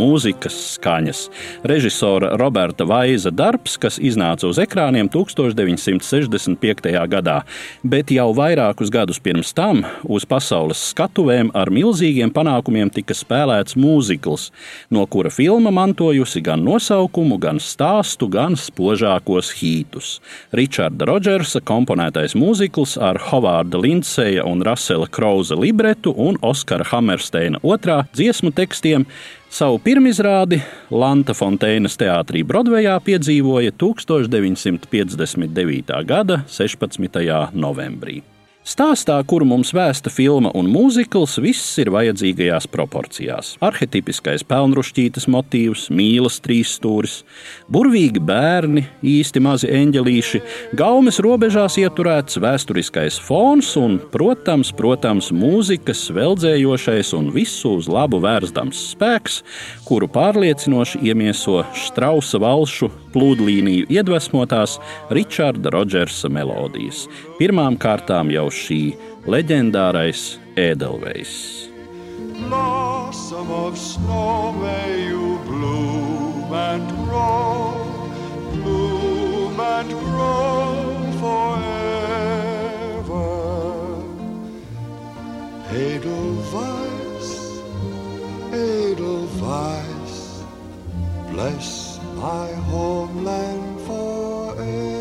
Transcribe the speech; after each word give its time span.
mūzikas 0.00 0.56
skaņas. 0.76 1.22
Režisora 1.68 2.32
Roberta 2.40 2.86
Vaiza 2.88 3.32
darbs, 3.34 3.76
kas 3.80 3.98
iznāca 4.00 4.48
uz 4.48 4.60
ekrāniem 4.62 5.10
1965. 5.12 6.90
gadā, 7.12 7.40
bet 7.84 8.12
jau 8.14 8.30
vairākus 8.36 8.92
gadus 8.92 9.20
pirms 9.22 9.52
tam 9.56 9.84
uz 10.08 10.26
pasaules 10.28 10.80
skatuvēm 10.90 11.52
ar 11.56 11.70
milzīgiem 11.74 12.32
panākumiem 12.34 12.90
tika 12.94 13.16
spēlēts 13.16 13.76
mūzikls, 13.80 14.48
no 14.90 15.04
kura 15.10 15.32
filma 15.34 15.72
mantojusi 15.74 16.42
gan 16.44 16.64
nosaukumu, 16.66 17.38
gan 17.42 17.60
stāstu, 17.62 18.30
gan 18.32 18.56
spožākos 18.58 19.52
hītus. 19.60 20.16
Ričarda 20.56 21.08
Rodžersa 21.10 21.62
komponētais 21.66 22.36
mūzikls 22.38 22.96
ar 23.00 23.20
Hovārda 23.30 23.80
Lindseja 23.80 24.46
un 24.48 24.64
Rasela 24.66 25.08
Krauza 25.10 25.58
libretu 25.58 26.14
un 26.16 26.38
Oskara 26.46 26.86
Hammersteina 26.90 27.60
otrā 27.62 28.02
dziesmu 28.14 28.52
tekstiem 28.56 29.06
savu 29.50 29.80
pirmizrādi 29.82 30.60
Lanta 30.94 31.34
Fontēnas 31.36 31.98
teātrī 32.00 32.44
Brodvejā 32.46 32.94
piedzīvoja 33.04 33.72
1959. 33.76 36.04
gada 36.06 36.44
16. 36.48 37.50
novembrī. 37.52 38.22
Stāstā, 38.60 39.14
kuru 39.24 39.46
mums 39.48 39.70
vēsta 39.72 40.10
filma 40.12 40.50
un 40.52 40.66
mūzikls, 40.68 41.38
viss 41.40 41.78
ir 41.80 41.88
vajadzīgajās 41.94 42.66
proporcijās. 42.68 43.54
Arhetipiskais 43.64 44.44
pelnrušķītas 44.44 45.24
motīvs, 45.32 45.86
mīlas 45.96 46.36
trīsstūris, 46.44 47.14
burvīgi 47.72 48.20
bērni, 48.20 48.84
īsti 49.00 49.40
mazi 49.40 49.70
eņģelīši, 49.72 50.42
gaumes 50.76 51.22
robežās 51.24 51.78
ieturēts 51.80 52.36
vēsturiskais 52.44 53.16
fons 53.24 53.72
un, 53.80 53.96
protams, 54.12 54.74
protams 54.76 55.32
mūzikas 55.32 56.04
veldzējošais 56.20 57.14
un 57.16 57.32
visu 57.32 57.78
uz 57.80 57.88
labu 57.88 58.20
vērstams 58.20 58.90
spēks, 58.92 59.40
kuru 59.88 60.10
pārliecinoši 60.12 61.00
iemieso 61.08 61.62
Strausa 61.88 62.44
valšu 62.44 62.92
plūdlīniju 63.14 63.88
iedvesmotās 63.92 64.78
Ričarda 65.10 65.70
Rodžersa 65.74 66.28
melodijas. 66.32 67.06
Pirmām 67.38 67.78
kārtām 67.80 68.30
jau 68.34 68.48
šī 68.52 68.82
leģendārais 69.30 70.38
ēdelvejs. 70.60 71.70
Blossom 72.48 73.50
of 73.50 73.76
snow, 73.78 74.52
may 74.52 75.06
you 75.08 75.38
bloom 75.46 76.52
and 76.52 76.88
grow, 77.04 77.74
bloom 78.54 79.60
and 79.60 79.90
grow 79.90 81.12
forever. 81.20 81.70
Edelweiss, 85.70 87.28
Edelweiss, 88.52 90.16
bless 91.30 92.00
my 92.16 92.48
homeland 93.10 93.80
forever. 93.86 95.00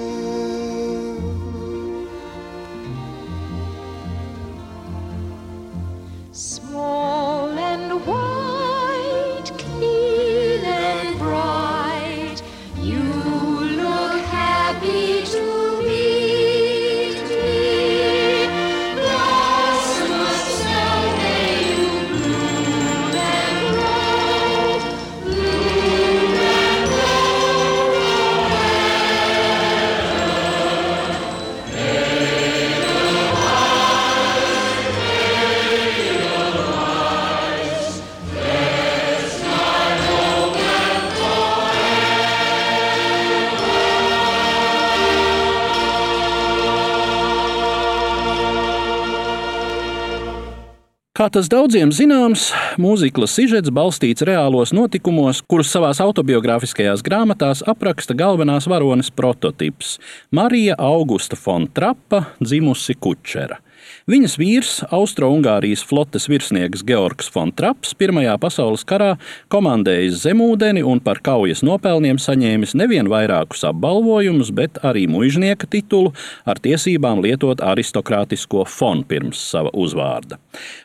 Kā 51.20 51.26
tas 51.28 51.50
daudziem 51.52 51.90
zināms, 51.92 52.46
mūziklas 52.80 53.34
sižets 53.36 53.74
balstīts 53.76 54.24
reālos 54.24 54.72
notikumos, 54.72 55.42
kurus 55.52 55.68
savās 55.74 56.00
autobiogrāfiskajās 56.00 57.04
grāmatās 57.04 57.60
apraksta 57.68 58.16
galvenās 58.16 58.70
varones 58.72 59.12
prototyps- 59.12 59.98
Marija 60.40 60.78
Augusta 60.80 61.36
Fontrapa, 61.36 62.24
dzimusi 62.40 62.96
Kučera. 62.96 63.60
Viņas 64.10 64.36
vīrs, 64.40 64.72
Austro-Ungārijas 64.96 65.84
flotes 65.86 66.26
virsnieks 66.32 66.82
Georgs 66.88 67.30
Fontraps, 67.30 67.94
Pirmajā 68.00 68.36
pasaules 68.42 68.86
karā 68.88 69.12
komandējis 69.54 70.24
zemūdeni 70.24 70.82
un 70.86 71.02
par 71.04 71.22
kaujas 71.26 71.62
nopelniem 71.66 72.18
saņēmis 72.22 72.76
nevien 72.80 73.10
vairākus 73.12 73.66
apbalvojumus, 73.70 74.52
bet 74.56 74.80
arī 74.88 75.06
muiznieka 75.12 75.70
titulu 75.70 76.14
ar 76.50 76.62
tiesībām 76.64 77.22
lietot 77.26 77.62
aristokrātisko 77.62 78.66
fonu 78.70 79.06
pirms 79.10 79.42
sava 79.52 79.74
uzvārda. 79.74 80.40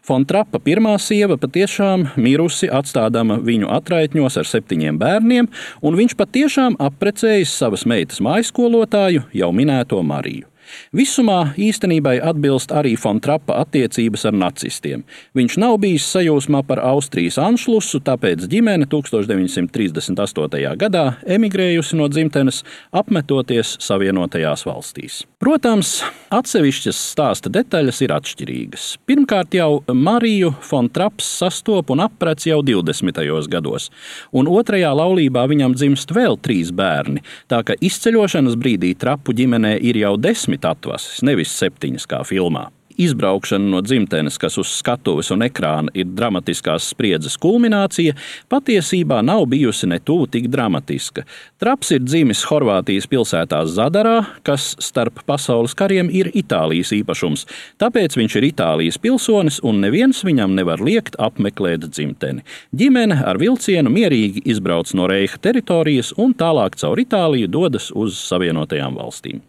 Fontrapa 0.04 0.60
pirmā 0.60 0.96
sieva 1.00 1.38
patiešām 1.40 2.10
mirusi, 2.20 2.68
atstādama 2.68 3.38
viņu 3.44 3.70
atraitņos 3.72 4.40
ar 4.40 4.50
septiņiem 4.50 5.00
bērniem, 5.00 5.50
un 5.82 6.00
viņš 6.00 6.16
patiešām 6.20 6.80
apprecējis 6.82 7.54
savas 7.56 7.86
meitas 7.88 8.20
mājskolotāju, 8.24 9.28
jau 9.32 9.52
minēto 9.56 10.02
Mariju. 10.04 10.50
Visumā 10.94 11.54
īstenībai 11.58 12.16
atbilst 12.22 12.72
arī 12.74 12.94
Fontrapa 13.00 13.58
attiecības 13.64 14.26
ar 14.30 14.36
nacistiem. 14.38 15.04
Viņš 15.34 15.58
nav 15.62 15.78
bijis 15.82 16.06
sajūsmā 16.14 16.62
par 16.68 16.82
Austrijas 16.84 17.38
anšlusu, 17.42 18.00
tāpēc 18.04 18.46
ģimene 18.50 18.86
1938. 18.90 20.76
gadā 20.80 21.04
emigrējusi 21.26 21.98
no 21.98 22.08
dzimtenes, 22.12 22.62
apmetoties 22.94 23.76
Savienotajās 23.84 24.64
valstīs. 24.68 25.22
Protams, 25.42 25.98
atsevišķas 26.32 26.98
stāsta 27.10 27.50
detaļas 27.52 27.98
ir 28.06 28.14
atšķirīgas. 28.14 28.86
Pirmkārt, 29.08 29.56
jau 29.58 29.82
Mariju 29.90 30.54
Fontraps 30.64 31.26
sastop 31.40 31.90
un 31.92 32.04
aprec 32.04 32.46
jau 32.46 32.60
20. 32.64 33.20
gados, 33.50 33.90
un 34.32 34.48
otrajā 34.48 34.94
laulībā 34.94 35.44
viņam 35.50 35.74
dzimst 35.76 36.14
vēl 36.14 36.38
trīs 36.40 36.70
bērni, 36.72 37.24
tā 37.50 37.60
ka 37.66 37.76
izceļošanas 37.76 38.56
brīdī 38.60 38.94
trapu 38.96 39.34
ģimenē 39.36 39.74
ir 39.82 39.98
jau 40.00 40.14
desmit 40.16 40.53
atvases, 40.62 41.22
nevis 41.26 41.50
septiņas 41.58 42.06
kā 42.06 42.22
filmā. 42.28 42.68
Izbraukšana 42.96 43.70
no 43.70 43.80
dzimtenes, 43.84 44.38
kas 44.38 44.58
uz 44.60 44.70
skatuves 44.70 45.30
un 45.34 45.42
ekrāna 45.46 45.92
ir 45.94 46.06
dramatiskās 46.14 46.86
spriedzes 46.92 47.36
kulminācija, 47.42 48.14
patiesībā 48.52 49.20
nav 49.26 49.46
bijusi 49.50 49.88
ne 49.90 49.98
tuvu 49.98 50.28
tik 50.30 50.46
dramatiska. 50.52 51.24
Traps 51.60 51.90
ir 51.96 52.04
dzimis 52.04 52.44
Horvātijas 52.48 53.08
pilsētā 53.10 53.64
Zadarā, 53.70 54.16
kas 54.46 54.74
starp 54.82 55.22
pasaules 55.26 55.74
kariem 55.74 56.10
ir 56.12 56.30
Itālijas 56.36 56.92
īpašums, 56.96 57.46
tāpēc 57.82 58.18
viņš 58.20 58.38
ir 58.38 58.48
Itālijas 58.50 59.00
pilsonis 59.02 59.60
un 59.64 59.82
neviens 59.84 60.22
viņam 60.26 60.54
nevar 60.54 60.82
liekt 60.84 61.18
apmeklēt 61.18 61.88
dzimteni. 61.90 62.44
Ģimene 62.76 63.20
ar 63.26 63.40
vilcienu 63.42 63.92
mierīgi 63.92 64.44
izbrauc 64.54 64.94
no 64.94 65.08
Reiha 65.10 65.40
teritorijas 65.42 66.14
un 66.20 66.36
tālāk 66.38 66.78
caur 66.80 67.00
Itāliju 67.02 67.50
dodas 67.50 67.90
uz 67.90 68.18
Savienotajām 68.22 68.96
valstīm. 69.00 69.42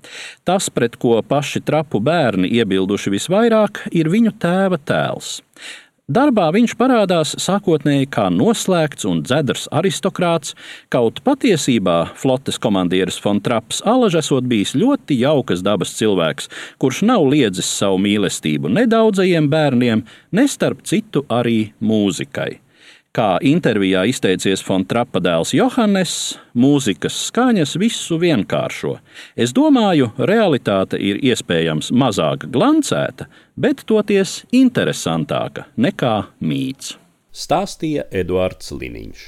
Tas, 0.47 0.71
pret 0.73 0.97
ko 1.01 1.19
paši 1.25 1.61
trapu 1.65 2.01
bērni 2.03 2.49
iebilduši 2.57 3.13
visvairāk, 3.13 3.34
visvairāk 3.35 3.89
ir 3.91 4.07
viņu 4.09 4.31
tēva 4.39 4.77
tēls. 4.79 5.41
Darbā 6.07 6.51
viņš 6.53 6.75
parādās 6.77 7.33
sākotnēji 7.41 8.07
kā 8.13 8.29
noslēgts 8.29 9.07
un 9.09 9.23
dzedrs 9.25 9.67
aristokrāts, 9.73 10.53
kaut 10.93 11.19
patiesībā 11.25 12.13
flotes 12.15 12.59
komandieris 12.61 13.17
Fontraps 13.19 13.81
Alaž 13.83 14.19
esot 14.21 14.45
bijis 14.45 14.75
ļoti 14.77 15.17
jaukas 15.19 15.63
dabas 15.65 15.95
cilvēks, 15.97 16.49
kurš 16.77 17.01
nav 17.09 17.25
liedzis 17.25 17.65
savu 17.65 17.97
mīlestību 18.05 18.69
ne 18.69 18.85
daudzajiem 18.85 19.49
bērniem, 19.49 20.05
ne 20.31 20.45
starp 20.47 20.85
citu 20.85 21.25
arī 21.27 21.73
mūzikai. 21.81 22.64
Kā 23.15 23.37
intervijā 23.47 24.01
izteicies 24.09 24.59
Fontrapa 24.65 25.21
dēls 25.23 25.53
Johannes, 25.55 26.15
mūzikas 26.51 27.15
skaņas 27.29 27.77
visu 27.79 28.17
vienkāršo. 28.19 28.97
Es 29.39 29.53
domāju, 29.55 30.09
realitāte 30.19 30.99
ir 30.99 31.21
iespējams 31.23 31.93
mazāk 31.95 32.43
glancēta, 32.51 33.29
bet 33.55 33.85
toties 33.87 34.41
interesantāka 34.51 35.69
nekā 35.79 36.15
mīts. 36.43 36.97
Stāstīja 37.31 38.09
Eduards 38.11 38.75
Liniņš. 38.75 39.25